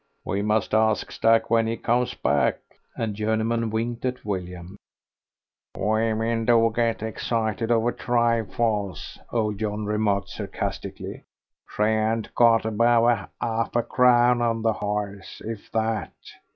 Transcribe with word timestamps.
"We 0.25 0.41
must 0.41 0.73
ask 0.73 1.11
Stack 1.11 1.51
when 1.51 1.67
he 1.67 1.77
comes 1.77 2.15
back," 2.15 2.57
and 2.97 3.13
Journeyman 3.13 3.69
winked 3.69 4.03
at 4.03 4.25
William. 4.25 4.75
"Women 5.77 6.45
do 6.45 6.73
get 6.75 6.97
that 6.97 7.05
excited 7.07 7.69
over 7.69 7.91
trifles," 7.91 9.19
old 9.31 9.59
John 9.59 9.85
remarked, 9.85 10.29
sarcastically. 10.29 11.25
"She 11.77 11.83
ain't 11.83 12.33
got 12.33 12.65
above 12.65 13.29
'alf 13.43 13.75
a 13.75 13.83
crown 13.83 14.41
on 14.41 14.63
the 14.63 14.71
'orse, 14.73 15.39
if 15.45 15.71
that. 15.71 16.11